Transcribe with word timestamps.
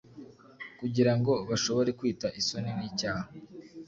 Kugira 0.79 1.11
ngo 1.17 1.33
bashobore 1.49 1.89
kwita 1.99 2.27
isoni 2.39 2.71
nicyaha 2.77 3.27